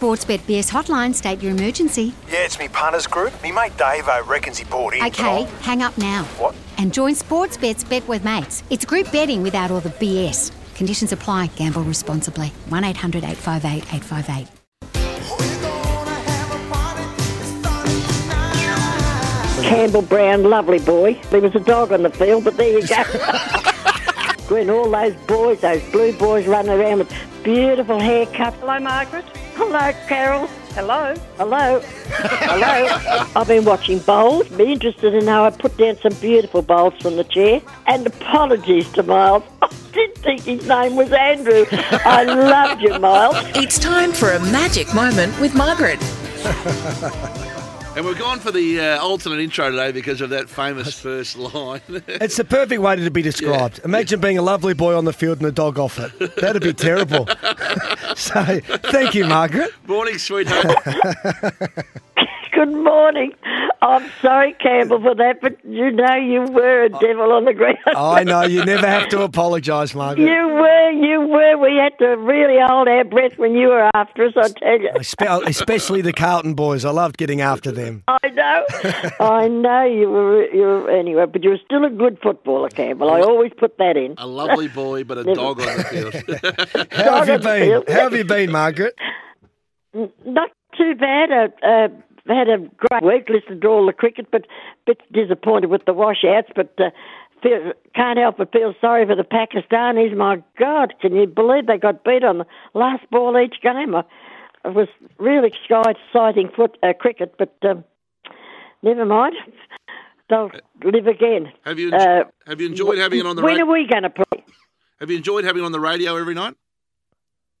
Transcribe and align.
Sportsbet 0.00 0.38
BS 0.46 0.70
hotline, 0.70 1.14
state 1.14 1.42
your 1.42 1.52
emergency. 1.52 2.14
Yeah, 2.26 2.46
it's 2.46 2.58
me 2.58 2.68
punters 2.68 3.06
group. 3.06 3.34
Me 3.42 3.52
mate 3.52 3.76
Davo 3.76 4.26
reckons 4.26 4.56
he 4.56 4.64
bought 4.64 4.94
in. 4.94 5.04
Okay, 5.04 5.42
hang 5.60 5.82
up 5.82 5.98
now. 5.98 6.24
What? 6.38 6.54
And 6.78 6.90
join 6.90 7.12
Sportsbet's 7.12 7.84
Bet 7.84 8.08
with 8.08 8.24
Mates. 8.24 8.62
It's 8.70 8.86
group 8.86 9.12
betting 9.12 9.42
without 9.42 9.70
all 9.70 9.80
the 9.80 9.90
BS. 9.90 10.52
Conditions 10.74 11.12
apply. 11.12 11.48
Gamble 11.48 11.82
responsibly. 11.82 12.48
1 12.70 12.82
800 12.82 13.24
858 13.24 13.94
858. 13.94 14.48
Campbell 19.68 20.00
Brown, 20.00 20.44
lovely 20.44 20.78
boy. 20.78 21.20
There 21.28 21.42
was 21.42 21.54
a 21.54 21.60
dog 21.60 21.92
on 21.92 22.04
the 22.04 22.10
field, 22.10 22.44
but 22.44 22.56
there 22.56 22.78
you 22.78 22.88
go. 22.88 23.02
when 24.48 24.70
all 24.70 24.90
those 24.90 25.14
boys, 25.26 25.60
those 25.60 25.82
blue 25.92 26.14
boys 26.14 26.46
running 26.46 26.72
around 26.72 27.00
with 27.00 27.12
beautiful 27.44 27.98
haircuts. 27.98 28.54
Hello, 28.54 28.78
Margaret. 28.80 29.26
Hello, 29.54 29.92
Carol. 30.08 30.46
Hello. 30.74 31.14
Hello. 31.36 31.80
Hello. 31.80 33.26
I've 33.36 33.48
been 33.48 33.64
watching 33.64 33.98
bowls. 33.98 34.48
Be 34.48 34.72
interested 34.72 35.14
in 35.14 35.26
how 35.26 35.44
I 35.44 35.50
put 35.50 35.76
down 35.76 35.96
some 35.96 36.12
beautiful 36.14 36.62
bowls 36.62 36.94
from 37.00 37.16
the 37.16 37.24
chair. 37.24 37.60
And 37.86 38.06
apologies 38.06 38.90
to 38.92 39.02
Miles. 39.02 39.42
I 39.62 39.68
did 39.92 40.14
think 40.16 40.42
his 40.42 40.66
name 40.68 40.96
was 40.96 41.12
Andrew. 41.12 41.66
I 41.72 42.24
loved 42.24 42.82
you, 42.82 42.98
Miles. 42.98 43.36
It's 43.56 43.78
time 43.78 44.12
for 44.12 44.30
a 44.30 44.40
magic 44.40 44.94
moment 44.94 45.38
with 45.40 45.54
Margaret. 45.54 46.00
And 47.96 48.04
we're 48.04 48.14
going 48.14 48.38
for 48.38 48.52
the 48.52 48.80
uh, 48.80 49.02
alternate 49.02 49.40
intro 49.40 49.68
today 49.70 49.90
because 49.90 50.20
of 50.20 50.30
that 50.30 50.48
famous 50.48 50.98
first 51.00 51.36
line. 51.36 51.80
It's 52.06 52.36
the 52.36 52.44
perfect 52.44 52.80
way 52.80 52.96
to 52.96 53.10
be 53.10 53.20
described. 53.20 53.80
Imagine 53.84 54.20
being 54.20 54.38
a 54.38 54.42
lovely 54.42 54.74
boy 54.74 54.96
on 54.96 55.04
the 55.04 55.12
field 55.12 55.38
and 55.38 55.46
a 55.46 55.52
dog 55.52 55.78
off 55.78 55.98
it. 55.98 56.36
That'd 56.36 56.62
be 56.62 56.72
terrible. 56.72 57.26
so, 58.16 58.60
thank 58.90 59.14
you, 59.14 59.26
Margaret. 59.26 59.70
Morning, 59.86 60.18
sweetheart. 60.18 60.76
Good 62.52 62.72
morning. 62.72 63.32
I'm 63.82 64.10
sorry, 64.20 64.54
Campbell, 64.60 65.00
for 65.00 65.14
that, 65.14 65.40
but 65.40 65.56
you 65.64 65.90
know 65.90 66.14
you 66.14 66.42
were 66.52 66.82
a 66.84 66.88
devil 66.90 67.32
on 67.32 67.46
the 67.46 67.54
ground. 67.54 67.78
I 67.86 68.24
know 68.24 68.42
you 68.42 68.62
never 68.64 68.86
have 68.86 69.08
to 69.08 69.22
apologise, 69.22 69.94
Margaret. 69.94 70.24
You 70.26 70.48
were, 70.48 70.90
you 70.90 71.20
were. 71.22 71.56
We 71.56 71.76
had 71.76 71.96
to 71.98 72.08
really 72.18 72.58
hold 72.60 72.88
our 72.88 73.04
breath 73.04 73.38
when 73.38 73.54
you 73.54 73.68
were 73.68 73.90
after 73.94 74.26
us, 74.26 74.34
I 74.36 74.48
tell 74.48 74.80
you. 74.80 74.90
Especially 75.46 76.02
the 76.02 76.12
Carlton 76.12 76.52
boys. 76.54 76.84
I 76.84 76.90
loved 76.90 77.16
getting 77.16 77.40
after 77.40 77.72
them. 77.72 78.02
I 78.08 78.28
know. 78.28 78.64
I 79.18 79.48
know 79.48 79.84
you 79.84 80.10
were, 80.10 80.44
you 80.52 80.60
were, 80.60 80.90
anyway, 80.90 81.24
but 81.26 81.42
you 81.42 81.50
were 81.50 81.60
still 81.64 81.84
a 81.84 81.90
good 81.90 82.18
footballer, 82.22 82.68
Campbell. 82.68 83.10
I 83.10 83.20
always 83.20 83.52
put 83.58 83.78
that 83.78 83.96
in. 83.96 84.14
a 84.18 84.26
lovely 84.26 84.68
boy, 84.68 85.04
but 85.04 85.18
a 85.18 85.24
dog 85.34 85.58
on 85.60 85.66
the 85.66 85.82
field. 86.82 86.92
How 86.92 87.24
have 87.24 87.28
you 87.28 87.38
been? 87.38 87.68
field. 87.68 87.84
How 87.88 88.00
have 88.00 88.14
you 88.14 88.24
been, 88.24 88.52
Margaret? 88.52 88.94
Not 89.94 90.50
too 90.76 90.94
bad. 90.94 91.30
Uh, 91.32 91.66
uh, 91.66 91.88
had 92.26 92.48
a 92.48 92.58
great 92.76 93.02
week, 93.02 93.28
listened 93.28 93.62
to 93.62 93.68
all 93.68 93.86
the 93.86 93.92
cricket, 93.92 94.26
but 94.30 94.42
a 94.42 94.46
bit 94.86 95.00
disappointed 95.12 95.70
with 95.70 95.84
the 95.86 95.92
washouts, 95.94 96.48
but 96.54 96.72
uh, 96.78 96.90
feel, 97.42 97.72
can't 97.94 98.18
help 98.18 98.36
but 98.38 98.52
feel 98.52 98.74
sorry 98.80 99.06
for 99.06 99.16
the 99.16 99.24
Pakistanis. 99.24 100.16
My 100.16 100.42
God, 100.58 100.94
can 101.00 101.14
you 101.14 101.26
believe 101.26 101.66
they 101.66 101.78
got 101.78 102.04
beat 102.04 102.24
on 102.24 102.38
the 102.38 102.46
last 102.74 103.08
ball 103.10 103.38
each 103.38 103.60
game? 103.62 103.94
I, 103.94 104.04
it 104.64 104.74
was 104.74 104.88
really 105.18 105.48
exciting 105.48 106.50
foot 106.54 106.76
uh, 106.82 106.92
cricket, 106.92 107.34
but 107.38 107.54
um, 107.62 107.82
never 108.82 109.06
mind. 109.06 109.34
They'll 110.28 110.50
live 110.84 111.06
again. 111.06 111.50
Have 111.64 111.78
you 111.78 111.90
Uh, 111.92 112.24
have 112.46 112.60
you 112.60 112.68
enjoyed 112.68 112.98
having 112.98 113.18
it 113.20 113.26
on 113.26 113.34
the 113.36 113.42
When 113.42 113.54
radio? 113.54 113.66
are 113.66 113.72
we 113.72 113.86
going 113.88 114.04
to 114.04 114.10
play? 114.10 114.44
Have 115.00 115.10
you 115.10 115.16
enjoyed 115.16 115.44
having 115.44 115.62
it 115.62 115.66
on 115.66 115.72
the 115.72 115.80
radio 115.80 116.16
every 116.16 116.34
night? 116.34 116.54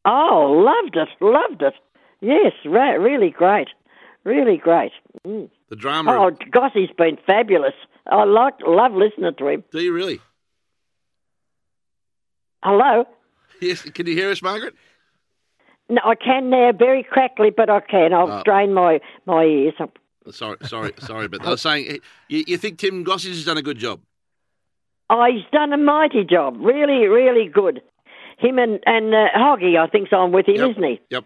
Oh, 0.04 0.62
loved 0.64 0.96
it, 0.96 1.08
loved 1.20 1.62
it. 1.62 1.74
Yes, 2.20 2.52
ra- 2.64 2.92
really 2.92 3.30
great, 3.30 3.68
really 4.24 4.56
great. 4.56 4.92
Mm. 5.26 5.50
The 5.68 5.76
drama. 5.76 6.12
Oh, 6.12 6.30
Gossie's 6.50 6.90
been 6.96 7.16
fabulous. 7.26 7.74
I 8.10 8.24
like, 8.24 8.54
love 8.66 8.92
listening 8.92 9.34
to 9.38 9.48
him. 9.48 9.64
Do 9.72 9.80
you 9.80 9.92
really? 9.92 10.20
Hello. 12.62 13.04
Yes. 13.60 13.82
Can 13.82 14.06
you 14.06 14.14
hear 14.14 14.30
us, 14.30 14.42
Margaret? 14.42 14.74
No, 15.88 16.00
I 16.04 16.14
can 16.14 16.50
now, 16.50 16.72
very 16.72 17.02
crackly, 17.02 17.50
but 17.54 17.68
I 17.68 17.80
can. 17.80 18.12
I'll 18.12 18.30
Oh. 18.30 18.40
strain 18.40 18.72
my 18.72 19.00
my 19.26 19.44
ears. 19.44 19.74
Sorry, 20.30 20.56
sorry, 20.62 20.92
sorry, 20.98 21.28
but 21.28 21.44
I 21.44 21.50
was 21.50 21.62
saying, 21.62 21.98
you, 22.28 22.44
you 22.46 22.56
think 22.58 22.78
Tim 22.78 23.04
Gossage 23.04 23.28
has 23.30 23.44
done 23.44 23.56
a 23.58 23.62
good 23.62 23.78
job? 23.78 24.00
Oh, 25.08 25.24
he's 25.24 25.42
done 25.50 25.72
a 25.72 25.76
mighty 25.78 26.22
job. 26.24 26.56
Really, 26.60 27.06
really 27.08 27.48
good. 27.48 27.82
Him 28.38 28.58
and 28.58 28.78
and 28.86 29.12
uh, 29.14 29.28
Hoggy, 29.36 29.76
I 29.78 29.88
think's 29.88 30.12
on 30.12 30.30
with 30.32 30.46
him, 30.46 30.56
Yep. 30.56 30.70
isn't 30.70 30.82
he? 30.84 31.00
Yep. 31.10 31.24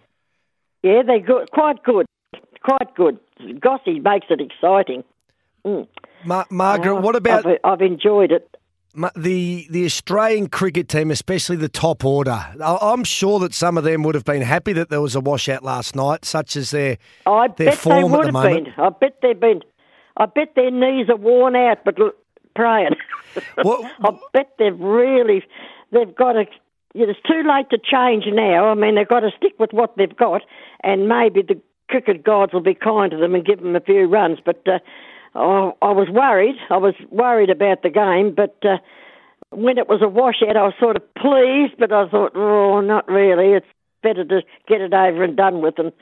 Yeah, 0.82 1.02
they're 1.06 1.20
good, 1.20 1.50
quite 1.50 1.82
good, 1.82 2.06
quite 2.64 2.94
good. 2.94 3.18
Gossie 3.60 4.00
makes 4.00 4.26
it 4.30 4.40
exciting. 4.40 5.04
Mm. 5.64 5.86
Ma- 6.24 6.44
Margaret, 6.50 6.96
what 7.00 7.16
about 7.16 7.46
I've, 7.46 7.58
I've 7.64 7.80
enjoyed 7.82 8.32
it. 8.32 8.48
Ma- 8.94 9.10
the 9.16 9.66
the 9.70 9.84
Australian 9.84 10.48
cricket 10.48 10.88
team, 10.88 11.10
especially 11.10 11.56
the 11.56 11.68
top 11.68 12.04
order? 12.04 12.44
I- 12.62 12.78
I'm 12.80 13.04
sure 13.04 13.38
that 13.40 13.54
some 13.54 13.76
of 13.78 13.84
them 13.84 14.02
would 14.04 14.14
have 14.14 14.24
been 14.24 14.42
happy 14.42 14.72
that 14.74 14.88
there 14.88 15.00
was 15.00 15.14
a 15.16 15.20
washout 15.20 15.62
last 15.64 15.96
night, 15.96 16.24
such 16.24 16.56
as 16.56 16.70
their 16.70 16.98
I 17.26 17.48
their 17.48 17.66
bet 17.70 17.74
they 17.74 17.76
form 17.76 18.14
at 18.14 18.18
the 18.20 18.24
have 18.26 18.32
moment. 18.32 18.64
been. 18.76 18.84
I 18.84 18.88
bet 18.90 19.16
they've 19.22 19.40
been. 19.40 19.62
I 20.16 20.26
bet 20.26 20.54
their 20.54 20.70
knees 20.70 21.08
are 21.08 21.16
worn 21.16 21.56
out, 21.56 21.78
but 21.84 21.98
l- 22.00 22.12
praying. 22.54 22.94
What- 23.62 23.90
I 24.00 24.10
bet 24.32 24.52
they've 24.58 24.78
really, 24.78 25.42
they've 25.90 26.14
got 26.14 26.34
to. 26.34 26.44
It's 26.94 27.18
too 27.26 27.42
late 27.42 27.68
to 27.70 27.78
change 27.78 28.26
now. 28.32 28.68
I 28.68 28.74
mean, 28.74 28.94
they've 28.94 29.08
got 29.08 29.20
to 29.20 29.30
stick 29.36 29.54
with 29.58 29.72
what 29.72 29.96
they've 29.96 30.14
got, 30.16 30.42
and 30.84 31.08
maybe 31.08 31.42
the 31.42 31.60
cricket 31.88 32.24
gods 32.24 32.52
will 32.52 32.60
be 32.62 32.74
kind 32.74 33.10
to 33.10 33.16
them 33.16 33.34
and 33.34 33.44
give 33.44 33.60
them 33.60 33.76
a 33.76 33.80
few 33.80 34.06
runs. 34.06 34.38
But 34.44 34.62
uh, 34.66 34.78
oh, 35.34 35.76
I 35.82 35.92
was 35.92 36.08
worried. 36.10 36.56
I 36.70 36.76
was 36.76 36.94
worried 37.10 37.50
about 37.50 37.82
the 37.82 37.90
game, 37.90 38.34
but. 38.34 38.56
Uh, 38.62 38.78
when 39.50 39.78
it 39.78 39.88
was 39.88 40.02
a 40.02 40.08
washout, 40.08 40.56
I 40.56 40.64
was 40.64 40.74
sort 40.80 40.96
of 40.96 41.14
pleased, 41.14 41.74
but 41.78 41.92
I 41.92 42.08
thought, 42.08 42.32
oh, 42.34 42.80
not 42.80 43.06
really. 43.06 43.52
It's 43.52 43.66
better 44.02 44.24
to 44.24 44.42
get 44.68 44.80
it 44.80 44.92
over 44.92 45.22
and 45.22 45.36
done 45.36 45.62
with 45.62 45.78
and 45.78 45.92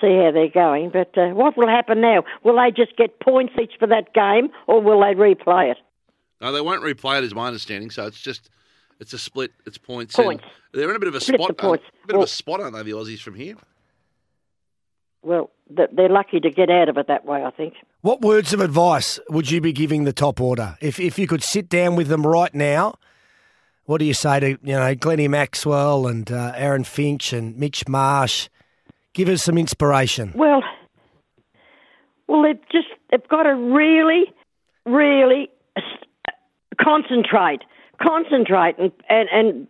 see 0.00 0.16
how 0.16 0.30
they're 0.32 0.48
going. 0.48 0.90
But 0.90 1.16
uh, 1.16 1.28
what 1.30 1.56
will 1.56 1.68
happen 1.68 2.00
now? 2.00 2.24
Will 2.44 2.56
they 2.56 2.70
just 2.70 2.96
get 2.96 3.20
points 3.20 3.54
each 3.60 3.72
for 3.78 3.86
that 3.88 4.14
game, 4.14 4.48
or 4.66 4.80
will 4.80 5.00
they 5.00 5.14
replay 5.14 5.70
it? 5.70 5.78
No, 6.40 6.52
they 6.52 6.60
won't 6.60 6.82
replay 6.82 7.18
it, 7.18 7.24
is 7.24 7.34
my 7.34 7.46
understanding. 7.46 7.90
So 7.90 8.06
it's 8.06 8.20
just 8.20 8.50
it's 8.98 9.12
a 9.12 9.18
split. 9.18 9.52
It's 9.66 9.78
points. 9.78 10.16
Points. 10.16 10.44
They're 10.72 10.88
in 10.88 10.96
a 10.96 11.00
bit 11.00 11.08
of 11.08 11.14
a 11.14 11.20
Split 11.20 11.40
spot. 11.40 11.48
the 11.48 11.54
points. 11.54 11.84
A 12.04 12.06
bit 12.06 12.16
of 12.16 12.22
a 12.22 12.26
spot, 12.26 12.60
aren't 12.60 12.74
they? 12.74 12.82
The 12.82 12.92
Aussies 12.92 13.20
from 13.20 13.34
here. 13.34 13.56
Well, 15.22 15.50
they're 15.68 16.08
lucky 16.08 16.40
to 16.40 16.50
get 16.50 16.70
out 16.70 16.88
of 16.88 16.96
it 16.96 17.06
that 17.08 17.26
way, 17.26 17.44
I 17.44 17.50
think. 17.50 17.74
What 18.00 18.22
words 18.22 18.52
of 18.52 18.60
advice 18.60 19.20
would 19.28 19.50
you 19.50 19.60
be 19.60 19.72
giving 19.72 20.04
the 20.04 20.12
top 20.12 20.40
order 20.40 20.76
if 20.80 20.98
if 20.98 21.18
you 21.18 21.26
could 21.26 21.42
sit 21.42 21.68
down 21.68 21.96
with 21.96 22.08
them 22.08 22.26
right 22.26 22.54
now? 22.54 22.94
What 23.84 23.98
do 23.98 24.04
you 24.04 24.14
say 24.14 24.40
to 24.40 24.48
you 24.50 24.58
know 24.62 24.94
Glennie 24.94 25.28
Maxwell 25.28 26.06
and 26.06 26.30
uh, 26.30 26.52
Aaron 26.54 26.84
Finch 26.84 27.32
and 27.32 27.56
Mitch 27.56 27.86
Marsh? 27.88 28.48
Give 29.12 29.28
us 29.28 29.42
some 29.42 29.58
inspiration. 29.58 30.32
Well, 30.34 30.62
well, 32.28 32.42
they've 32.42 32.68
just 32.70 32.88
they've 33.10 33.28
got 33.28 33.42
to 33.42 33.54
really, 33.54 34.32
really 34.86 35.50
concentrate, 36.80 37.62
concentrate, 38.00 38.76
and 38.78 38.92
and, 39.08 39.28
and 39.32 39.66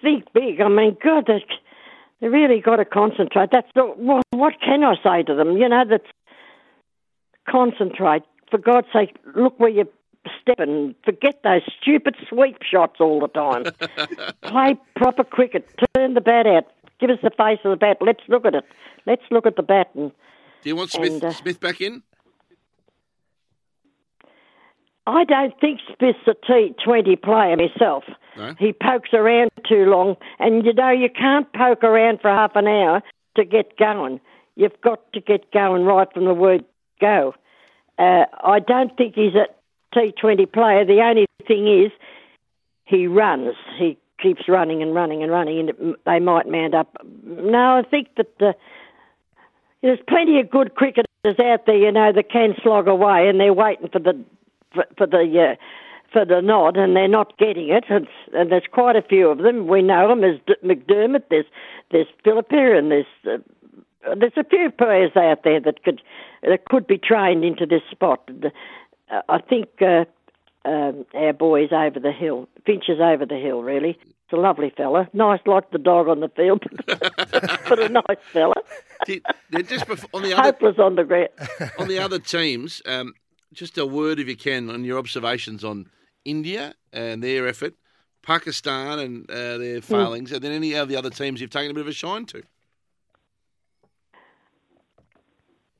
think 0.00 0.24
big. 0.32 0.60
I 0.60 0.68
mean, 0.68 0.96
God, 1.02 1.26
they 2.22 2.28
really 2.28 2.60
got 2.60 2.76
to 2.76 2.84
concentrate. 2.84 3.50
That's 3.50 3.68
the, 3.74 3.82
what, 3.82 4.24
what 4.30 4.54
can 4.64 4.84
I 4.84 4.94
say 5.02 5.24
to 5.24 5.34
them? 5.34 5.56
You 5.56 5.68
know, 5.68 5.82
that's 5.88 6.06
concentrate. 7.50 8.22
For 8.48 8.58
God's 8.58 8.86
sake, 8.92 9.16
look 9.34 9.58
where 9.58 9.70
you're 9.70 9.88
stepping. 10.40 10.94
Forget 11.04 11.42
those 11.42 11.62
stupid 11.80 12.14
sweep 12.28 12.58
shots 12.62 13.00
all 13.00 13.18
the 13.18 13.26
time. 13.26 13.64
Play 14.42 14.78
proper 14.94 15.24
cricket. 15.24 15.68
Turn 15.96 16.14
the 16.14 16.20
bat 16.20 16.46
out. 16.46 16.64
Give 17.00 17.10
us 17.10 17.18
the 17.24 17.30
face 17.30 17.58
of 17.64 17.72
the 17.72 17.76
bat. 17.76 17.96
Let's 18.00 18.22
look 18.28 18.46
at 18.46 18.54
it. 18.54 18.64
Let's 19.04 19.24
look 19.32 19.44
at 19.44 19.56
the 19.56 19.64
bat 19.64 19.90
and 19.96 20.12
Do 20.62 20.68
you 20.68 20.76
want 20.76 20.92
Smith 20.92 21.14
And, 21.14 21.24
uh, 21.24 21.32
Smith 21.32 21.58
back 21.58 21.80
in? 21.80 22.04
I 25.06 25.24
don't 25.24 25.58
think 25.60 25.80
Smith's 25.98 26.18
a 26.26 26.34
T20 26.34 27.20
player 27.22 27.56
myself. 27.56 28.04
No? 28.36 28.54
He 28.58 28.72
pokes 28.72 29.10
around 29.12 29.50
too 29.68 29.84
long, 29.86 30.16
and 30.38 30.64
you 30.64 30.72
know, 30.72 30.90
you 30.90 31.08
can't 31.10 31.52
poke 31.52 31.82
around 31.82 32.20
for 32.20 32.30
half 32.30 32.52
an 32.54 32.66
hour 32.66 33.02
to 33.36 33.44
get 33.44 33.76
going. 33.76 34.20
You've 34.54 34.80
got 34.80 35.12
to 35.12 35.20
get 35.20 35.50
going 35.52 35.84
right 35.84 36.08
from 36.12 36.24
the 36.24 36.34
word 36.34 36.64
go. 37.00 37.34
Uh, 37.98 38.24
I 38.42 38.60
don't 38.60 38.96
think 38.96 39.14
he's 39.14 39.34
a 39.34 39.46
T20 39.96 40.50
player. 40.52 40.84
The 40.84 41.00
only 41.02 41.26
thing 41.46 41.84
is 41.84 41.90
he 42.84 43.06
runs. 43.06 43.54
He 43.78 43.98
keeps 44.22 44.48
running 44.48 44.82
and 44.82 44.94
running 44.94 45.22
and 45.22 45.32
running, 45.32 45.68
and 45.68 45.96
they 46.06 46.20
might 46.20 46.48
mount 46.48 46.74
up. 46.74 46.96
No, 47.24 47.78
I 47.78 47.82
think 47.82 48.08
that 48.16 48.30
uh, 48.40 48.52
there's 49.82 49.98
plenty 50.08 50.38
of 50.38 50.48
good 50.50 50.74
cricketers 50.74 51.06
out 51.26 51.66
there, 51.66 51.76
you 51.76 51.90
know, 51.90 52.12
that 52.12 52.30
can 52.30 52.54
slog 52.62 52.86
away, 52.86 53.28
and 53.28 53.40
they're 53.40 53.52
waiting 53.52 53.88
for 53.88 53.98
the 53.98 54.24
for, 54.74 54.84
for 54.96 55.06
the 55.06 55.52
uh, 55.52 55.56
for 56.12 56.24
the 56.24 56.40
nod, 56.42 56.76
and 56.76 56.94
they're 56.94 57.08
not 57.08 57.38
getting 57.38 57.70
it. 57.70 57.84
It's, 57.88 58.06
and 58.34 58.52
there's 58.52 58.66
quite 58.70 58.96
a 58.96 59.02
few 59.02 59.28
of 59.28 59.38
them. 59.38 59.66
We 59.66 59.82
know 59.82 60.08
them. 60.08 60.20
There's 60.20 60.40
D- 60.46 60.54
McDermott. 60.64 61.24
There's 61.30 61.46
there's 61.90 62.06
Philippe, 62.22 62.56
and 62.56 62.90
there's 62.90 63.06
uh, 63.24 63.38
there's 64.18 64.36
a 64.36 64.44
few 64.44 64.70
players 64.70 65.12
out 65.16 65.44
there 65.44 65.60
that 65.60 65.82
could 65.84 66.02
that 66.42 66.64
could 66.66 66.86
be 66.86 66.98
trained 66.98 67.44
into 67.44 67.66
this 67.66 67.82
spot. 67.90 68.28
Uh, 69.10 69.20
I 69.28 69.38
think 69.38 69.68
uh, 69.80 70.04
um, 70.64 71.04
our 71.14 71.32
boys 71.32 71.70
over 71.72 71.98
the 71.98 72.12
hill, 72.12 72.48
Finch 72.66 72.84
is 72.88 73.00
over 73.00 73.26
the 73.26 73.36
hill. 73.36 73.62
Really, 73.62 73.98
it's 74.00 74.32
a 74.32 74.36
lovely 74.36 74.72
fella. 74.76 75.08
Nice 75.12 75.40
like 75.46 75.70
the 75.70 75.78
dog 75.78 76.08
on 76.08 76.20
the 76.20 76.28
field, 76.28 76.64
but 76.86 77.78
a 77.78 77.88
nice 77.88 78.18
fella. 78.32 78.54
Did- 79.06 79.24
just 79.68 79.86
before, 79.86 80.08
on 80.14 80.22
the 80.22 80.32
other 80.32 80.42
Hopeless 80.44 80.78
on 80.78 80.94
the 80.96 81.04
ground. 81.04 81.28
on 81.78 81.88
the 81.88 81.98
other 81.98 82.18
teams, 82.18 82.80
um, 82.86 83.14
just 83.52 83.78
a 83.78 83.86
word 83.86 84.18
if 84.18 84.28
you 84.28 84.36
can 84.36 84.70
on 84.70 84.84
your 84.84 84.98
observations 84.98 85.62
on 85.64 85.86
India 86.24 86.74
and 86.92 87.22
their 87.22 87.46
effort, 87.46 87.74
Pakistan 88.22 88.98
and 88.98 89.30
uh, 89.30 89.58
their 89.58 89.76
Hmm. 89.80 89.80
failings, 89.80 90.32
and 90.32 90.42
then 90.42 90.52
any 90.52 90.74
of 90.74 90.88
the 90.88 90.96
other 90.96 91.10
teams 91.10 91.40
you've 91.40 91.50
taken 91.50 91.70
a 91.70 91.74
bit 91.74 91.80
of 91.82 91.88
a 91.88 91.92
shine 91.92 92.24
to. 92.26 92.42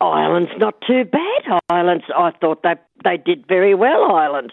Ireland's 0.00 0.50
not 0.58 0.80
too 0.86 1.04
bad. 1.04 1.60
Ireland's, 1.70 2.04
I 2.16 2.32
thought 2.40 2.62
they 2.62 2.74
they 3.04 3.16
did 3.16 3.46
very 3.46 3.74
well. 3.74 4.12
Ireland, 4.12 4.52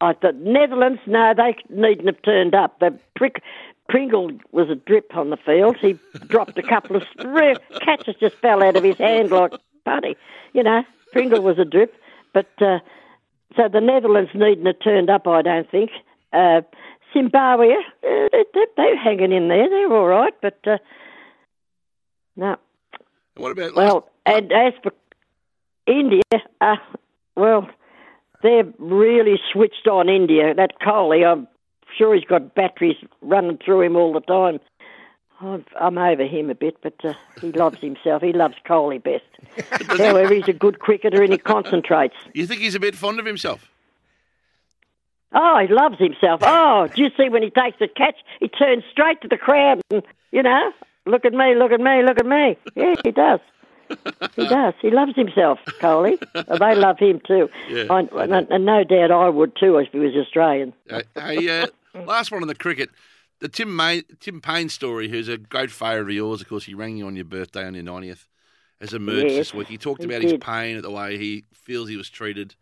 I 0.00 0.12
thought 0.12 0.36
Netherlands, 0.36 1.00
no, 1.06 1.32
they 1.34 1.56
needn't 1.70 2.06
have 2.06 2.20
turned 2.22 2.54
up. 2.54 2.78
The 2.80 2.98
prick, 3.16 3.42
Pringle 3.88 4.32
was 4.50 4.68
a 4.68 4.74
drip 4.74 5.16
on 5.16 5.30
the 5.30 5.36
field. 5.38 5.76
He 5.78 5.98
dropped 6.26 6.58
a 6.58 6.62
couple 6.62 6.96
of 6.96 7.04
catches, 7.80 8.16
just 8.20 8.36
fell 8.36 8.62
out 8.62 8.76
of 8.76 8.84
his 8.84 8.98
hand 8.98 9.30
like 9.30 9.52
putty. 9.84 10.16
You 10.52 10.62
know, 10.62 10.84
Pringle 11.12 11.40
was 11.42 11.58
a 11.58 11.64
drip, 11.64 11.94
but 12.32 12.50
uh, 12.60 12.78
so 13.56 13.68
the 13.68 13.80
Netherlands 13.80 14.30
needn't 14.34 14.66
have 14.66 14.80
turned 14.82 15.10
up. 15.10 15.26
I 15.26 15.42
don't 15.42 15.70
think. 15.70 15.90
Uh, 16.32 16.62
Zimbabwe, 17.12 17.72
uh, 17.72 18.28
they, 18.32 18.44
they, 18.54 18.64
they're 18.76 18.96
hanging 18.96 19.32
in 19.32 19.48
there. 19.48 19.68
They're 19.68 19.92
all 19.92 20.06
right, 20.06 20.34
but 20.40 20.58
uh, 20.66 20.78
no. 22.36 22.56
And 23.36 23.42
what 23.42 23.52
about 23.52 23.74
Well, 23.74 24.08
and 24.26 24.50
as 24.52 24.72
for 24.82 24.92
India, 25.86 26.22
uh, 26.60 26.76
well, 27.36 27.68
they're 28.42 28.64
really 28.78 29.38
switched 29.52 29.86
on 29.86 30.08
India. 30.08 30.54
That 30.54 30.80
Kohli, 30.80 31.26
I'm 31.26 31.48
sure 31.96 32.14
he's 32.14 32.24
got 32.24 32.54
batteries 32.54 32.96
running 33.20 33.58
through 33.64 33.82
him 33.82 33.96
all 33.96 34.12
the 34.12 34.20
time. 34.20 34.58
I'm, 35.42 35.64
I'm 35.80 35.98
over 35.98 36.24
him 36.24 36.50
a 36.50 36.54
bit, 36.54 36.76
but 36.82 36.94
uh, 37.04 37.14
he 37.40 37.50
loves 37.52 37.78
himself. 37.80 38.22
He 38.22 38.32
loves 38.32 38.54
Kohli 38.66 39.02
best. 39.02 39.24
However, 39.98 40.32
he's 40.32 40.48
a 40.48 40.52
good 40.52 40.78
cricketer 40.78 41.22
and 41.22 41.32
he 41.32 41.38
concentrates. 41.38 42.14
you 42.32 42.46
think 42.46 42.60
he's 42.60 42.74
a 42.74 42.80
bit 42.80 42.94
fond 42.94 43.18
of 43.18 43.26
himself? 43.26 43.68
Oh, 45.34 45.58
he 45.58 45.72
loves 45.72 45.98
himself. 45.98 46.40
Oh, 46.44 46.88
do 46.94 47.02
you 47.02 47.10
see 47.16 47.28
when 47.28 47.42
he 47.42 47.50
takes 47.50 47.80
a 47.80 47.88
catch? 47.88 48.16
He 48.38 48.48
turns 48.48 48.84
straight 48.90 49.20
to 49.22 49.28
the 49.28 49.38
crowd 49.38 49.80
and, 49.90 50.02
you 50.30 50.42
know, 50.42 50.72
look 51.06 51.24
at 51.24 51.32
me, 51.32 51.54
look 51.54 51.72
at 51.72 51.80
me, 51.80 52.02
look 52.02 52.20
at 52.20 52.26
me. 52.26 52.56
Yeah, 52.76 52.94
he 53.02 53.10
does. 53.10 53.40
He 54.36 54.46
does. 54.46 54.74
He 54.80 54.90
loves 54.90 55.14
himself, 55.16 55.58
Kohli. 55.80 56.18
they 56.58 56.74
love 56.74 56.98
him 56.98 57.20
too. 57.26 57.50
Yeah, 57.68 57.84
I, 57.90 58.00
and, 58.22 58.32
and 58.50 58.64
no 58.64 58.84
doubt 58.84 59.10
I 59.10 59.28
would 59.28 59.56
too 59.56 59.76
if 59.78 59.90
he 59.92 59.98
was 59.98 60.14
Australian. 60.14 60.72
Hey, 61.14 61.48
uh, 61.48 61.66
last 62.06 62.30
one 62.30 62.42
on 62.42 62.48
the 62.48 62.54
cricket. 62.54 62.90
The 63.42 63.48
Tim 63.48 63.74
May, 63.74 64.02
Tim 64.20 64.40
Paine 64.40 64.68
story, 64.68 65.08
who's 65.08 65.26
a 65.26 65.36
great 65.36 65.72
favourite 65.72 66.02
of 66.02 66.10
yours. 66.10 66.40
Of 66.40 66.48
course, 66.48 66.62
he 66.62 66.74
rang 66.74 66.96
you 66.96 67.08
on 67.08 67.16
your 67.16 67.24
birthday 67.24 67.66
on 67.66 67.74
your 67.74 67.82
90th, 67.82 68.28
has 68.80 68.94
emerged 68.94 69.32
Yes, 69.32 69.36
this 69.36 69.54
week. 69.54 69.66
He 69.66 69.76
talked 69.76 70.00
he 70.00 70.08
about 70.08 70.22
his 70.22 70.34
pain 70.34 70.76
at 70.76 70.84
the 70.84 70.92
way 70.92 71.18
he 71.18 71.42
feels 71.52 71.88
he 71.88 71.96
was 71.96 72.08
treated. 72.08 72.54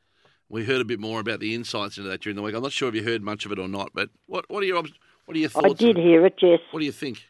We 0.48 0.64
heard 0.64 0.80
a 0.80 0.86
bit 0.86 0.98
more 0.98 1.20
about 1.20 1.40
the 1.40 1.54
insights 1.54 1.98
into 1.98 2.08
that 2.08 2.22
during 2.22 2.34
the 2.34 2.40
week. 2.40 2.54
I'm 2.54 2.62
not 2.62 2.72
sure 2.72 2.88
if 2.88 2.94
you 2.94 3.02
heard 3.02 3.20
much 3.20 3.44
of 3.44 3.52
it 3.52 3.58
or 3.58 3.68
not, 3.68 3.90
but 3.92 4.08
what, 4.24 4.46
what 4.48 4.62
are 4.62 4.66
your 4.66 4.82
what 5.26 5.36
are 5.36 5.38
your 5.38 5.50
thoughts? 5.50 5.82
I 5.82 5.84
did 5.84 5.98
on- 5.98 6.02
hear 6.02 6.24
it, 6.24 6.36
yes. 6.40 6.60
What 6.70 6.80
do 6.80 6.86
you 6.86 6.92
think? 6.92 7.24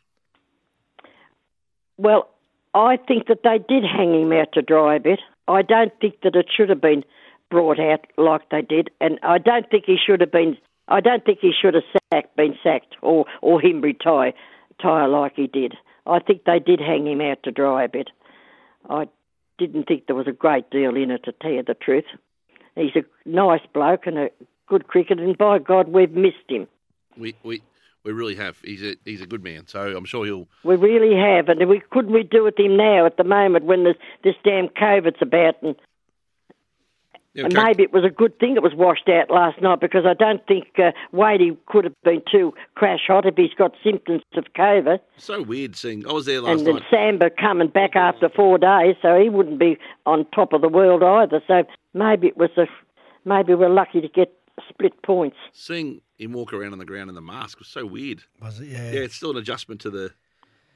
Well, 1.97 2.31
I 2.73 2.99
think 2.99 3.27
that 3.27 3.43
they 3.43 3.59
did 3.59 3.83
hang 3.83 4.15
him 4.15 4.33
out 4.33 4.53
to 4.53 4.63
dry 4.63 4.95
a 4.95 5.01
bit. 5.01 5.19
I 5.49 5.63
don't 5.63 5.93
think 6.01 6.21
that 6.23 6.37
it 6.37 6.47
should 6.57 6.69
have 6.69 6.81
been 6.81 7.03
brought 7.51 7.81
out 7.81 8.07
like 8.17 8.49
they 8.51 8.63
did, 8.63 8.91
and 9.01 9.19
I 9.25 9.39
don't 9.39 9.69
think 9.69 9.87
he 9.87 9.97
should 9.97 10.21
have 10.21 10.31
been. 10.31 10.57
I 10.91 11.01
don't 11.01 11.25
think 11.25 11.39
he 11.41 11.53
should 11.53 11.75
have 11.75 11.85
sacked, 12.13 12.37
been 12.37 12.57
sacked, 12.63 12.97
or 13.01 13.25
or 13.41 13.61
him 13.61 13.81
retire, 13.81 14.33
retire 14.77 15.09
like 15.09 15.35
he 15.37 15.47
did. 15.47 15.75
I 16.07 16.19
think 16.19 16.45
they 16.45 16.59
did 16.59 16.81
hang 16.81 17.07
him 17.07 17.21
out 17.21 17.43
to 17.45 17.51
dry 17.53 17.85
a 17.85 17.89
bit. 17.89 18.11
I 18.89 19.09
didn't 19.59 19.87
think 19.87 20.07
there 20.07 20.17
was 20.17 20.27
a 20.27 20.33
great 20.33 20.71
deal 20.71 20.97
in 20.97 21.11
it, 21.11 21.25
to 21.25 21.33
tell 21.33 21.53
you 21.53 21.63
the 21.63 21.75
truth. 21.75 22.07
He's 22.75 22.97
a 22.97 23.29
nice 23.29 23.61
bloke 23.73 24.07
and 24.07 24.19
a 24.19 24.31
good 24.67 24.89
cricketer, 24.89 25.23
and 25.23 25.39
by 25.39 25.59
God, 25.59 25.89
we've 25.89 26.13
missed 26.13 26.49
him. 26.49 26.67
We 27.17 27.35
we 27.43 27.63
we 28.05 28.13
really 28.13 28.35
have. 28.37 28.59
He's 28.65 28.83
a 28.83 28.97
he's 29.05 29.21
a 29.21 29.27
good 29.27 29.45
man, 29.45 29.67
so 29.67 29.97
I'm 29.97 30.05
sure 30.05 30.25
he'll. 30.25 30.49
We 30.65 30.77
really 30.77 31.15
have, 31.17 31.49
and 31.49 31.69
we 31.69 31.83
couldn't 31.91 32.13
we 32.13 32.23
do 32.23 32.45
with 32.45 32.59
him 32.59 32.77
now 32.77 33.07
at 33.07 33.17
the 33.17 33.25
moment 33.25 33.65
when 33.67 33.85
this 33.85 33.97
this 34.25 34.37
damn 34.43 34.69
COVID's 34.69 35.21
about, 35.21 35.63
and, 35.63 35.77
Yeah, 37.35 37.45
and 37.45 37.55
maybe 37.55 37.85
it 37.85 37.93
was 37.93 38.05
a 38.05 38.11
good 38.11 38.37
thing 38.41 38.57
it 38.57 38.63
was 38.63 38.75
washed 38.75 39.09
out 39.09 39.31
last 39.31 39.63
night 39.63 39.79
because 39.81 40.05
I 40.05 40.15
don't 40.15 40.45
think 40.49 40.67
uh, 40.79 40.91
Wadey 41.13 41.57
could 41.67 41.85
have 41.85 41.95
been 42.03 42.23
too 42.31 42.53
crash 42.75 43.03
hot 43.07 43.25
if 43.25 43.37
he's 43.37 43.55
got 43.57 43.73
symptoms 43.85 44.23
of 44.35 44.47
COVID, 44.57 44.99
So 45.17 45.41
weird 45.43 45.77
seeing. 45.77 46.05
I 46.09 46.13
was 46.13 46.27
there 46.27 46.41
last 46.41 46.63
night. 46.63 46.69
and 46.69 46.79
then. 46.79 46.85
Zampa 46.91 47.31
coming 47.31 47.69
back 47.69 47.95
after 47.95 48.29
four 48.29 48.59
days, 48.59 48.97
so 49.01 49.17
he 49.21 49.29
wouldn't 49.29 49.61
be 49.61 49.79
on 50.07 50.27
top 50.35 50.53
of 50.53 50.61
the 50.61 50.69
world 50.69 51.05
either. 51.05 51.41
So 51.47 51.63
maybe 51.95 52.27
it 52.27 52.37
was 52.37 52.51
a 52.57 52.67
maybe 53.25 53.55
we're 53.55 53.69
lucky 53.69 54.01
to 54.01 54.09
get 54.09 54.33
split 54.69 55.01
points. 55.03 55.37
Seeing 55.53 56.01
him 56.19 56.33
walk 56.33 56.53
around 56.53 56.73
on 56.73 56.79
the 56.81 56.85
ground 56.85 57.09
in 57.11 57.15
the 57.15 57.21
mask 57.23 57.61
was 57.61 57.69
so 57.69 57.87
weird. 57.87 58.25
Was 58.43 58.59
it? 58.61 58.67
Yeah. 58.71 58.91
Yeah, 58.91 59.01
it's 59.01 59.15
still 59.15 59.31
an 59.31 59.37
adjustment 59.37 59.81
to 59.83 59.91
the 59.91 60.11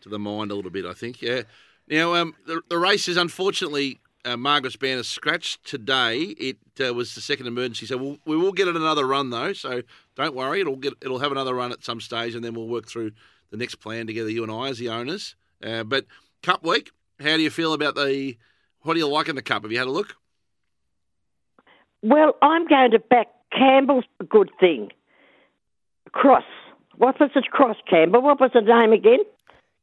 to 0.02 0.08
the 0.08 0.20
mind 0.20 0.52
a 0.52 0.54
little 0.54 0.70
bit, 0.70 0.86
I 0.86 0.92
think. 0.92 1.20
Yeah. 1.20 1.42
Now, 1.88 2.14
um, 2.14 2.34
the, 2.46 2.62
the 2.70 2.78
race 2.78 3.08
is 3.08 3.16
unfortunately 3.16 3.98
uh, 4.24 4.36
Margaret's 4.36 4.76
band 4.76 5.00
is 5.00 5.08
scratched 5.08 5.64
today. 5.64 6.18
It 6.18 6.58
uh, 6.80 6.94
was 6.94 7.14
the 7.14 7.20
second 7.20 7.46
emergency, 7.46 7.86
so 7.86 7.96
we'll, 7.96 8.18
we 8.24 8.36
will 8.36 8.52
get 8.52 8.68
it 8.68 8.76
another 8.76 9.06
run 9.06 9.30
though. 9.30 9.52
So 9.52 9.82
don't 10.16 10.34
worry, 10.34 10.60
it'll 10.60 10.76
get 10.76 10.94
it'll 11.02 11.18
have 11.18 11.32
another 11.32 11.54
run 11.54 11.72
at 11.72 11.84
some 11.84 12.00
stage, 12.00 12.34
and 12.34 12.44
then 12.44 12.54
we'll 12.54 12.68
work 12.68 12.86
through 12.86 13.12
the 13.50 13.56
next 13.56 13.76
plan 13.76 14.06
together, 14.06 14.30
you 14.30 14.42
and 14.42 14.52
I 14.52 14.68
as 14.68 14.78
the 14.78 14.88
owners. 14.88 15.36
Uh, 15.62 15.84
but 15.84 16.06
Cup 16.42 16.64
week, 16.64 16.90
how 17.20 17.36
do 17.36 17.42
you 17.42 17.50
feel 17.50 17.72
about 17.72 17.94
the? 17.94 18.36
What 18.82 18.94
do 18.94 19.00
you 19.00 19.08
like 19.08 19.28
in 19.28 19.36
the 19.36 19.42
Cup? 19.42 19.62
Have 19.62 19.72
you 19.72 19.78
had 19.78 19.86
a 19.86 19.92
look? 19.92 20.16
Well, 22.02 22.36
I'm 22.42 22.66
going 22.66 22.90
to 22.90 22.98
back 22.98 23.28
Campbell's 23.50 24.04
a 24.20 24.24
good 24.24 24.50
thing. 24.60 24.90
Cross. 26.12 26.44
What 26.96 27.18
was 27.18 27.30
it? 27.34 27.44
Cross 27.50 27.76
Campbell. 27.88 28.22
What 28.22 28.40
was 28.40 28.50
the 28.52 28.60
name 28.60 28.92
again? 28.92 29.20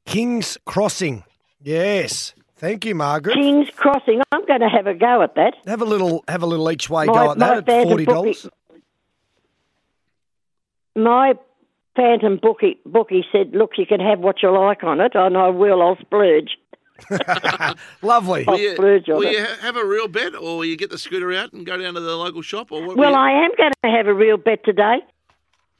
King's 0.05 0.57
Crossing. 0.65 1.23
Yes. 1.61 2.33
Thank 2.61 2.85
you, 2.85 2.93
Margaret. 2.95 3.33
King's 3.33 3.69
Crossing. 3.75 4.21
I'm 4.31 4.45
going 4.45 4.59
to 4.61 4.69
have 4.69 4.85
a 4.85 4.93
go 4.93 5.23
at 5.23 5.33
that. 5.35 5.55
Have 5.65 5.81
a 5.81 5.85
little, 5.85 6.23
have 6.27 6.43
a 6.43 6.45
little 6.45 6.69
each 6.71 6.89
way 6.89 7.07
My- 7.07 7.13
go 7.13 7.31
at 7.31 7.39
that 7.39 7.67
at 7.69 7.83
forty 7.83 8.05
dollars. 8.05 8.47
My 10.95 11.33
phantom 11.95 12.37
bookie 12.41 12.79
bookie 12.85 13.25
said, 13.31 13.51
"Look, 13.53 13.71
you 13.77 13.85
can 13.85 13.99
have 13.99 14.19
what 14.19 14.43
you 14.43 14.51
like 14.51 14.83
on 14.83 14.99
it, 15.01 15.13
and 15.15 15.37
I 15.37 15.47
will. 15.49 15.81
I'll 15.81 15.97
splurge." 15.97 16.57
Lovely. 18.03 18.45
I'll 18.47 18.53
Will 18.53 18.59
you, 18.61 18.73
splurge 18.75 19.09
on 19.09 19.15
will 19.15 19.27
it. 19.27 19.31
you 19.33 19.43
have 19.61 19.75
a 19.77 19.85
real 19.85 20.07
bet, 20.07 20.35
or 20.35 20.57
will 20.57 20.65
you 20.65 20.75
get 20.77 20.89
the 20.91 20.97
scooter 20.99 21.33
out 21.33 21.53
and 21.53 21.65
go 21.65 21.77
down 21.77 21.93
to 21.95 21.99
the 21.99 22.15
local 22.15 22.41
shop, 22.41 22.71
or 22.71 22.85
what? 22.85 22.97
Well, 22.97 23.15
I 23.15 23.31
am 23.31 23.51
going 23.57 23.71
to 23.83 23.89
have 23.89 24.05
a 24.07 24.13
real 24.13 24.37
bet 24.37 24.63
today 24.63 24.99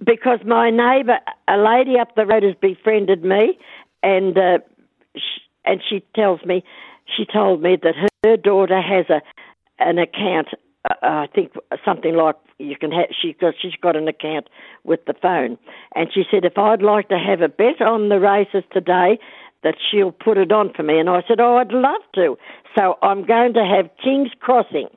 because 0.04 0.40
my 0.46 0.70
neighbour, 0.72 1.20
a 1.48 1.58
lady 1.58 2.00
up 2.00 2.16
the 2.16 2.26
road, 2.26 2.42
has 2.44 2.56
befriended 2.60 3.24
me, 3.24 3.60
and 4.02 4.36
uh, 4.38 4.58
sh- 5.16 5.41
and 5.66 5.82
she 5.88 6.04
tells 6.16 6.44
me, 6.46 6.64
she 7.16 7.26
told 7.26 7.62
me 7.62 7.78
that 7.82 7.96
her, 7.96 8.08
her 8.24 8.38
daughter 8.38 8.82
has 8.82 9.06
a 9.10 9.22
an 9.80 9.98
account. 9.98 10.50
Uh, 10.90 10.96
I 11.02 11.28
think 11.34 11.54
something 11.84 12.16
like 12.16 12.36
you 12.58 12.76
can 12.78 12.92
have. 12.92 13.08
She 13.20 13.34
got 13.34 13.56
she's 13.62 13.76
got 13.82 13.96
an 13.96 14.08
account 14.08 14.48
with 14.84 15.06
the 15.06 15.14
phone, 15.22 15.58
and 15.96 16.10
she 16.14 16.24
said 16.30 16.46
if 16.46 16.58
I'd 16.58 16.82
like 16.82 17.10
to 17.10 17.18
have 17.18 17.42
a 17.42 17.50
bet 17.50 17.82
on 17.82 18.10
the 18.10 18.20
races 18.20 18.64
today. 18.72 19.20
That 19.64 19.76
she'll 19.92 20.12
put 20.12 20.40
it 20.40 20.52
on 20.52 20.74
for 20.74 20.82
me, 20.82 20.98
and 20.98 21.08
I 21.08 21.22
said, 21.28 21.40
"Oh, 21.40 21.58
I'd 21.58 21.72
love 21.72 22.02
to." 22.16 22.36
So 22.76 22.98
I'm 23.04 23.24
going 23.28 23.54
to 23.54 23.64
have 23.64 23.92
King's 24.04 24.32
Crossing. 24.40 24.88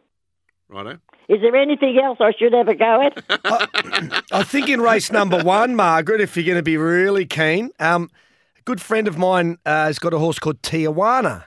righto. 0.70 0.98
Is 1.28 1.40
there 1.40 1.56
anything 1.56 1.98
else 2.02 2.18
I 2.20 2.32
should 2.38 2.54
have 2.54 2.68
a 2.68 2.74
go 2.74 3.02
at? 3.02 3.22
I 4.32 4.42
think 4.42 4.68
in 4.68 4.80
race 4.80 5.10
number 5.10 5.42
one, 5.42 5.74
Margaret, 5.74 6.20
if 6.20 6.36
you're 6.36 6.44
going 6.44 6.56
to 6.56 6.62
be 6.62 6.76
really 6.76 7.26
keen, 7.26 7.70
um, 7.78 8.04
a 8.04 8.23
good 8.64 8.80
friend 8.80 9.08
of 9.08 9.18
mine 9.18 9.58
uh, 9.66 9.86
has 9.86 9.98
got 9.98 10.12
a 10.14 10.18
horse 10.18 10.38
called 10.38 10.62
Tijuana, 10.62 11.44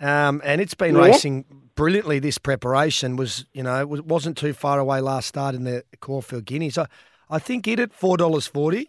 Um, 0.00 0.40
and 0.44 0.60
it's 0.60 0.74
been 0.74 0.96
Yeah. 0.96 1.04
racing 1.06 1.44
brilliantly. 1.74 2.18
This 2.18 2.38
preparation 2.38 3.16
was, 3.16 3.46
you 3.52 3.62
know, 3.62 3.86
was, 3.86 4.02
wasn't 4.02 4.36
too 4.36 4.52
far 4.52 4.78
away 4.78 5.00
last 5.00 5.28
start 5.28 5.54
in 5.54 5.64
the 5.64 5.82
Caulfield 6.00 6.44
Guineas. 6.44 6.78
I, 6.78 6.86
I 7.30 7.38
think 7.38 7.66
it 7.68 7.80
at 7.80 7.92
four 7.92 8.16
dollars 8.16 8.46
forty. 8.46 8.88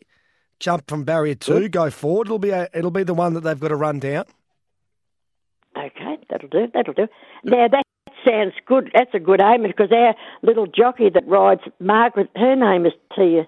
Jump 0.59 0.87
from 0.87 1.03
barrier 1.03 1.35
two, 1.35 1.67
go 1.69 1.89
forward. 1.89 2.27
It'll 2.27 2.39
be 2.39 2.51
a, 2.51 2.69
it'll 2.73 2.91
be 2.91 3.03
the 3.03 3.13
one 3.13 3.33
that 3.33 3.41
they've 3.41 3.59
got 3.59 3.67
to 3.69 3.75
run 3.75 3.99
down. 3.99 4.25
Okay, 5.77 6.17
that'll 6.29 6.49
do. 6.49 6.67
That'll 6.73 6.93
do. 6.93 7.07
Now 7.43 7.67
that 7.67 7.83
sounds 8.25 8.53
good. 8.65 8.89
That's 8.93 9.13
a 9.13 9.19
good 9.19 9.41
aim 9.41 9.63
because 9.63 9.91
our 9.91 10.15
little 10.41 10.65
jockey 10.67 11.09
that 11.13 11.27
rides 11.27 11.61
Margaret, 11.79 12.29
her 12.35 12.55
name 12.55 12.85
is 12.85 12.93
Tia, 13.15 13.45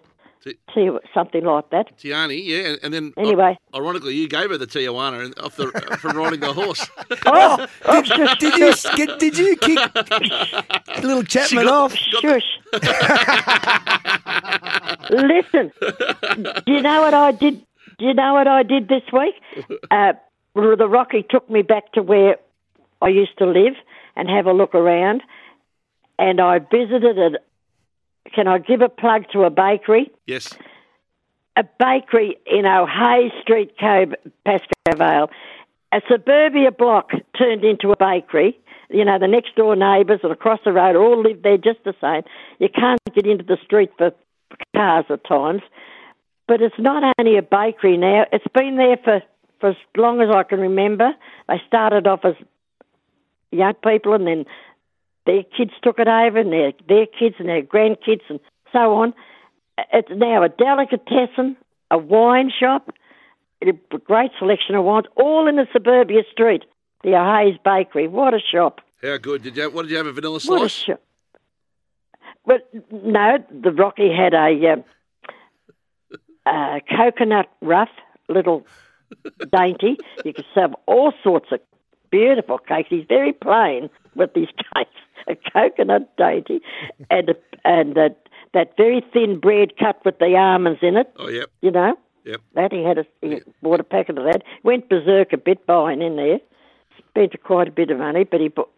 T- 0.73 0.89
something 1.13 1.43
like 1.43 1.69
that. 1.71 1.97
Tiani, 1.97 2.41
yeah, 2.43 2.69
and, 2.69 2.79
and 2.83 2.93
then 2.93 3.13
Anyway. 3.17 3.57
ironically, 3.75 4.15
you 4.15 4.27
gave 4.27 4.49
her 4.49 4.57
the 4.57 4.67
Tijuana 4.67 5.25
and 5.25 5.39
off 5.39 5.55
the 5.55 5.67
from 5.99 6.17
riding 6.17 6.39
the 6.39 6.53
horse. 6.53 6.87
Oh, 7.25 7.67
shush, 8.03 8.37
Did 8.39 8.55
you 8.57 8.73
get, 8.95 9.19
did 9.19 9.37
you 9.37 9.55
kick 9.57 9.79
little 11.03 11.23
Chapman 11.23 11.65
got- 11.65 11.73
off? 11.73 11.95
shush. 11.95 12.59
Listen, 15.09 15.71
do 16.65 16.73
you 16.73 16.81
know 16.81 17.01
what 17.01 17.13
I 17.13 17.31
did? 17.31 17.63
Do 17.97 18.05
you 18.05 18.13
know 18.13 18.33
what 18.33 18.47
I 18.47 18.63
did 18.63 18.87
this 18.89 19.03
week? 19.13 19.35
Uh, 19.89 20.13
the 20.53 20.87
Rocky 20.89 21.25
took 21.27 21.49
me 21.49 21.61
back 21.61 21.91
to 21.93 22.03
where 22.03 22.37
I 23.01 23.07
used 23.09 23.37
to 23.39 23.45
live 23.45 23.73
and 24.15 24.29
have 24.29 24.45
a 24.47 24.53
look 24.53 24.75
around, 24.75 25.23
and 26.19 26.39
I 26.41 26.59
visited 26.59 27.17
a. 27.17 27.31
Can 28.33 28.47
I 28.47 28.59
give 28.59 28.81
a 28.81 28.89
plug 28.89 29.25
to 29.33 29.43
a 29.43 29.49
bakery? 29.49 30.11
yes, 30.25 30.55
a 31.57 31.63
bakery 31.79 32.37
in 32.45 32.65
O'Hea 32.65 33.31
Street, 33.41 33.73
Cove, 33.79 34.13
Pascoe 34.45 34.95
Vale. 34.95 35.29
A 35.91 36.01
suburbia 36.07 36.71
block 36.71 37.11
turned 37.37 37.63
into 37.63 37.91
a 37.91 37.97
bakery. 37.97 38.59
You 38.89 39.03
know, 39.03 39.17
the 39.17 39.27
next 39.27 39.55
door 39.55 39.75
neighbours 39.75 40.19
and 40.21 40.31
across 40.31 40.59
the 40.63 40.71
road 40.71 40.95
all 40.95 41.21
live 41.21 41.41
there 41.41 41.57
just 41.57 41.83
the 41.83 41.95
same. 41.99 42.23
You 42.59 42.69
can't 42.69 42.99
get 43.13 43.25
into 43.25 43.43
the 43.43 43.57
street 43.65 43.89
for 43.97 44.11
cars 44.75 45.05
at 45.09 45.25
times. 45.25 45.61
But 46.47 46.61
it's 46.61 46.77
not 46.77 47.03
only 47.17 47.37
a 47.37 47.41
bakery 47.41 47.97
now, 47.97 48.25
it's 48.31 48.45
been 48.53 48.77
there 48.77 48.97
for, 49.03 49.21
for 49.59 49.69
as 49.69 49.75
long 49.97 50.21
as 50.21 50.29
I 50.33 50.43
can 50.43 50.59
remember. 50.59 51.11
They 51.49 51.61
started 51.67 52.07
off 52.07 52.23
as 52.23 52.35
young 53.51 53.73
people 53.83 54.13
and 54.13 54.27
then 54.27 54.45
their 55.27 55.43
kids 55.43 55.71
took 55.83 55.99
it 55.99 56.07
over 56.07 56.39
and 56.39 56.51
their, 56.51 56.71
their 56.87 57.05
kids 57.05 57.35
and 57.37 57.47
their 57.47 57.61
grandkids 57.61 58.21
and 58.29 58.39
so 58.73 58.95
on. 58.95 59.13
It's 59.93 60.09
now 60.09 60.41
a 60.41 60.49
delicatessen, 60.49 61.57
a 61.91 61.97
wine 61.97 62.49
shop, 62.57 62.89
a 63.61 63.73
great 63.99 64.31
selection 64.39 64.73
of 64.73 64.85
wines, 64.85 65.05
all 65.15 65.47
in 65.47 65.57
the 65.57 65.67
suburbia 65.71 66.23
street. 66.31 66.63
The 67.03 67.13
O'Hea's 67.15 67.59
Bakery. 67.63 68.07
What 68.07 68.33
a 68.33 68.39
shop. 68.39 68.81
how 69.03 69.17
good 69.17 69.43
did 69.43 69.55
you? 69.55 69.69
What 69.69 69.83
did 69.83 69.91
you 69.91 69.97
have? 69.97 70.07
A 70.07 70.13
vanilla 70.13 70.39
slice. 70.39 70.59
What 70.59 70.65
a 70.65 70.69
shop. 70.69 71.01
But 72.45 72.69
no, 72.91 73.37
the 73.51 73.71
Rocky 73.71 74.09
had 74.11 74.33
a, 74.33 74.73
um, 74.73 74.83
a 76.47 76.81
coconut 76.89 77.47
rough, 77.61 77.89
little 78.29 78.65
dainty. 79.51 79.97
You 80.25 80.33
could 80.33 80.45
serve 80.55 80.71
all 80.87 81.13
sorts 81.23 81.47
of 81.51 81.59
beautiful 82.09 82.57
cakes. 82.57 82.89
He's 82.89 83.05
very 83.07 83.33
plain 83.33 83.89
with 84.17 84.33
these 84.33 84.49
cakes. 84.75 84.91
A 85.29 85.35
coconut 85.51 86.15
dainty 86.15 86.61
and 87.09 87.29
a, 87.29 87.35
and 87.65 87.97
a, 87.97 88.15
that 88.53 88.77
very 88.77 89.03
thin 89.11 89.41
bread 89.41 89.77
cut 89.77 89.99
with 90.05 90.19
the 90.19 90.37
almonds 90.37 90.79
in 90.81 90.95
it. 90.95 91.11
Oh, 91.17 91.27
yep, 91.27 91.49
You 91.61 91.71
know 91.71 91.97
yep. 92.27 92.41
that 92.53 92.71
he 92.71 92.83
had 92.83 92.97
a 92.97 93.05
he 93.21 93.41
bought 93.61 93.79
a 93.79 93.83
packet 93.83 94.17
of 94.17 94.25
that. 94.25 94.43
Went 94.63 94.89
berserk 94.89 95.33
a 95.33 95.37
bit 95.37 95.65
buying 95.65 96.01
in 96.01 96.15
there. 96.17 96.39
Spent 97.09 97.41
quite 97.43 97.67
a 97.67 97.71
bit 97.71 97.89
of 97.89 97.97
money, 97.97 98.23
but 98.23 98.41
he 98.41 98.49
bought, 98.49 98.71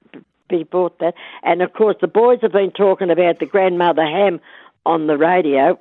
he 0.49 0.63
bought 0.63 0.99
that. 0.99 1.15
And 1.43 1.61
of 1.61 1.73
course, 1.73 1.97
the 1.99 2.07
boys 2.07 2.39
have 2.41 2.51
been 2.53 2.71
talking 2.71 3.09
about 3.09 3.39
the 3.39 3.45
grandmother 3.45 4.05
ham 4.05 4.39
on 4.85 5.07
the 5.07 5.17
radio. 5.17 5.79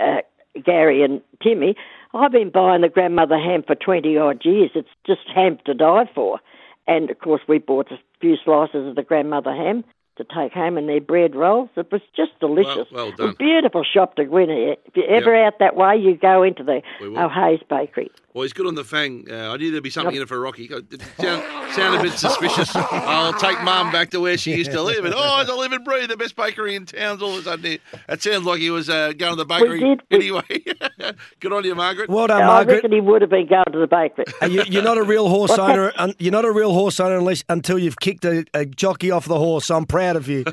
Uh, 0.00 0.22
Gary 0.64 1.02
and 1.02 1.20
Timmy. 1.42 1.76
I've 2.14 2.32
been 2.32 2.50
buying 2.50 2.80
the 2.80 2.88
grandmother 2.88 3.38
ham 3.38 3.62
for 3.66 3.74
twenty 3.74 4.16
odd 4.16 4.44
years. 4.44 4.70
It's 4.74 4.88
just 5.06 5.28
ham 5.34 5.58
to 5.66 5.74
die 5.74 6.10
for. 6.14 6.40
And 6.86 7.10
of 7.10 7.18
course, 7.18 7.42
we 7.46 7.58
bought 7.58 7.92
a 7.92 7.98
few 8.20 8.36
slices 8.44 8.88
of 8.88 8.96
the 8.96 9.02
grandmother 9.02 9.54
ham 9.54 9.84
to 10.18 10.24
take 10.24 10.52
home 10.52 10.76
and 10.76 10.88
their 10.88 11.00
bread 11.00 11.34
rolls. 11.34 11.70
It 11.76 11.90
was 11.90 12.02
just 12.14 12.38
delicious. 12.40 12.86
well 12.92 13.12
done. 13.12 13.30
A 13.30 13.34
beautiful 13.34 13.84
shop 13.84 14.16
to 14.16 14.24
go 14.24 14.36
in 14.36 14.50
here. 14.50 14.76
If 14.86 14.96
you're 14.96 15.10
ever 15.10 15.34
out 15.34 15.58
that 15.60 15.76
way, 15.76 15.96
you 15.96 16.16
go 16.16 16.42
into 16.42 16.62
the 16.62 16.82
We 17.00 17.08
will. 17.08 17.28
Bakery. 17.68 18.10
Well, 18.34 18.44
he's 18.44 18.52
good 18.52 18.66
on 18.66 18.76
the 18.76 18.84
fang. 18.84 19.26
Uh, 19.28 19.52
I 19.52 19.56
knew 19.56 19.72
there'd 19.72 19.82
be 19.82 19.90
something 19.90 20.14
in 20.14 20.22
it 20.22 20.28
for 20.28 20.38
Rocky. 20.38 20.66
It 20.70 21.02
sound, 21.18 21.42
sound 21.72 21.98
a 21.98 22.02
bit 22.02 22.12
suspicious. 22.12 22.70
I'll 22.76 23.32
take 23.32 23.60
Mum 23.62 23.90
back 23.90 24.10
to 24.10 24.20
where 24.20 24.36
she 24.36 24.54
used 24.54 24.70
to 24.70 24.80
live. 24.80 25.04
And 25.04 25.12
oh, 25.16 25.40
it's 25.40 25.50
a 25.50 25.54
live 25.54 25.72
and 25.72 25.84
breathe, 25.84 26.08
the 26.08 26.16
best 26.16 26.36
bakery 26.36 26.76
in 26.76 26.86
town's 26.86 27.20
all 27.20 27.32
of 27.32 27.40
a 27.40 27.42
sudden. 27.42 27.78
It 28.08 28.22
sounds 28.22 28.44
like 28.44 28.60
he 28.60 28.70
was 28.70 28.88
uh, 28.88 29.12
going 29.14 29.32
to 29.32 29.36
the 29.36 29.44
bakery 29.44 29.80
did. 29.80 30.02
Anyway. 30.10 30.42
good 31.40 31.52
on 31.52 31.64
you, 31.64 31.74
Margaret. 31.74 32.10
Well 32.10 32.28
done, 32.28 32.42
I 32.42 32.46
Margaret. 32.46 32.72
I 32.74 32.76
reckon 32.76 32.92
he 32.92 33.00
would 33.00 33.22
have 33.22 33.30
been 33.30 33.48
going 33.48 33.64
to 33.72 33.78
the 33.78 33.86
bakery. 33.88 34.26
Uh, 34.40 34.46
you, 34.46 34.62
you're 34.68 34.84
not 34.84 34.98
a 34.98 35.02
real 35.02 35.28
horse 35.28 35.58
owner. 35.58 35.92
un- 35.96 36.14
You're 36.18 36.30
not 36.30 36.44
a 36.44 36.52
real 36.52 36.72
horse 36.72 37.00
owner 37.00 37.16
unless 37.16 37.42
until 37.48 37.78
you've 37.78 37.98
kicked 37.98 38.24
a, 38.24 38.44
a 38.54 38.64
jockey 38.64 39.10
off 39.10 39.26
the 39.26 39.38
horse. 39.38 39.64
So 39.66 39.76
I'm 39.76 39.86
proud 39.86 40.07
of 40.16 40.28
you. 40.28 40.44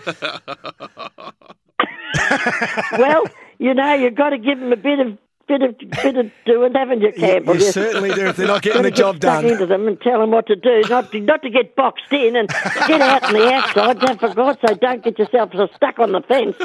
well, 2.97 3.23
you 3.59 3.73
know, 3.73 3.93
you've 3.93 4.15
got 4.15 4.29
to 4.31 4.37
give 4.37 4.59
them 4.59 4.71
a 4.71 4.77
bit 4.77 4.99
of 4.99 5.17
bit 5.47 5.61
of 5.61 5.77
bit 5.77 6.17
of 6.17 6.31
doing, 6.45 6.73
haven't 6.73 7.01
you, 7.01 7.07
You, 7.09 7.13
Campbell? 7.13 7.53
you 7.55 7.61
certainly 7.71 8.11
do 8.13 8.25
if 8.27 8.35
they're 8.35 8.47
not 8.47 8.63
getting 8.63 8.81
Gotta 8.81 8.89
the 8.89 8.95
job 8.95 9.15
get 9.15 9.21
done. 9.21 9.45
into 9.45 9.65
them 9.67 9.87
and 9.87 10.01
tell 10.01 10.19
them 10.19 10.31
what 10.31 10.47
to 10.47 10.55
do, 10.55 10.81
not 10.89 11.11
to, 11.11 11.19
not 11.19 11.43
to 11.43 11.49
get 11.51 11.75
boxed 11.75 12.11
in 12.11 12.35
and 12.35 12.49
get 12.87 12.99
out 12.99 13.23
on 13.23 13.33
the 13.33 13.53
outside. 13.53 13.99
Don't, 13.99 14.19
for 14.19 14.33
God's 14.33 14.59
sake, 14.67 14.79
don't 14.79 15.03
get 15.03 15.19
yourself 15.19 15.51
so 15.53 15.67
stuck 15.75 15.99
on 15.99 16.13
the 16.13 16.21
fence. 16.21 16.55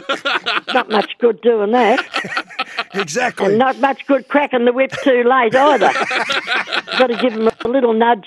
not 0.72 0.88
much 0.88 1.10
good 1.18 1.40
doing 1.42 1.72
that, 1.72 2.02
Exactly. 2.94 3.46
and 3.48 3.58
not 3.58 3.78
much 3.80 4.06
good 4.06 4.26
cracking 4.28 4.64
the 4.64 4.72
whip 4.72 4.92
too 5.04 5.24
late 5.24 5.54
either. 5.54 5.92
got 6.98 7.08
to 7.08 7.18
give 7.20 7.34
them 7.34 7.50
a 7.64 7.68
little 7.68 7.92
nudge 7.92 8.26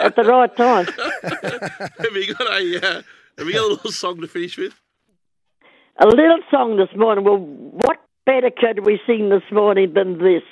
at 0.00 0.14
the 0.14 0.22
right 0.22 0.54
time. 0.56 0.86
have 1.98 2.14
you 2.14 2.34
got 2.34 2.60
a 2.60 2.98
uh, 2.98 3.02
have 3.38 3.46
you 3.46 3.52
got 3.52 3.64
a 3.64 3.68
little 3.68 3.90
song 4.04 4.20
to 4.20 4.28
finish 4.28 4.56
with? 4.58 4.74
A 5.98 6.06
little 6.06 6.40
song 6.50 6.76
this 6.76 6.96
morning. 6.96 7.24
Well, 7.24 7.38
what 7.38 7.98
better 8.24 8.50
could 8.50 8.84
we 8.86 9.00
sing 9.06 9.28
this 9.28 9.42
morning 9.52 9.92
than 9.94 10.18
this? 10.18 10.42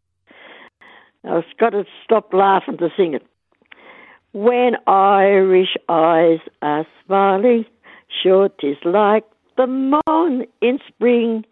I've 1.24 1.44
got 1.58 1.70
to 1.70 1.84
stop 2.04 2.32
laughing 2.32 2.78
to 2.78 2.88
sing 2.96 3.14
it. 3.14 3.22
When 4.32 4.76
Irish 4.86 5.76
eyes 5.88 6.38
are 6.62 6.86
smiling, 7.04 7.64
sure 8.22 8.48
sure 8.48 8.48
'tis 8.48 8.76
like 8.84 9.24
the 9.56 9.66
morn 9.66 10.46
in 10.60 10.78
spring. 10.88 11.44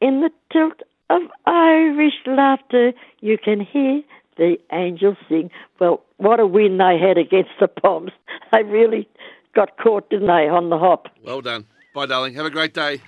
In 0.00 0.20
the 0.20 0.30
tilt 0.52 0.82
of 1.08 1.22
Irish 1.46 2.20
laughter, 2.26 2.92
you 3.20 3.38
can 3.38 3.60
hear 3.60 4.02
the 4.36 4.58
angels 4.72 5.16
sing. 5.28 5.50
Well, 5.80 6.02
what 6.18 6.40
a 6.40 6.46
win 6.46 6.78
they 6.78 6.98
had 6.98 7.16
against 7.16 7.52
the 7.60 7.68
Poms. 7.68 8.12
They 8.52 8.62
really 8.62 9.08
got 9.56 9.76
caught, 9.78 10.08
didn't 10.10 10.28
they, 10.28 10.48
on 10.48 10.70
the 10.70 10.78
hop? 10.78 11.08
Well 11.24 11.40
done. 11.40 11.66
Bye, 11.94 12.06
darling. 12.06 12.34
Have 12.34 12.46
a 12.46 12.50
great 12.50 12.74
day. 12.74 13.00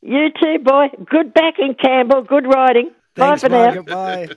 You 0.00 0.30
too, 0.42 0.58
boy. 0.64 0.88
Good 1.08 1.32
backing, 1.32 1.76
Campbell. 1.80 2.22
Good 2.22 2.46
riding. 2.46 2.90
Thanks, 3.14 3.42
Bye 3.42 3.48
for 3.48 3.52
now. 3.52 3.64
Margaret. 3.64 3.86
Bye. 3.86 4.28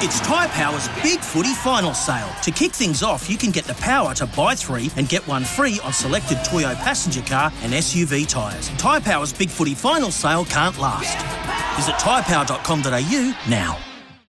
It's 0.00 0.20
Tyre 0.20 0.46
Power's 0.50 0.86
Big 1.02 1.18
Footy 1.18 1.52
Final 1.54 1.92
Sale. 1.92 2.30
To 2.44 2.52
kick 2.52 2.70
things 2.70 3.02
off, 3.02 3.28
you 3.28 3.36
can 3.36 3.50
get 3.50 3.64
the 3.64 3.74
power 3.74 4.14
to 4.14 4.26
buy 4.26 4.54
three 4.54 4.92
and 4.94 5.08
get 5.08 5.26
one 5.26 5.42
free 5.42 5.80
on 5.82 5.92
selected 5.92 6.38
Toyo 6.44 6.72
passenger 6.76 7.20
car 7.22 7.52
and 7.62 7.72
SUV 7.72 8.28
tyres. 8.28 8.68
Tyre 8.78 9.00
Power's 9.00 9.32
Big 9.32 9.50
Footy 9.50 9.74
Final 9.74 10.12
Sale 10.12 10.44
can't 10.44 10.78
last. 10.78 11.18
Visit 11.76 11.96
tyrepower.com.au 11.96 13.50
now. 13.50 13.76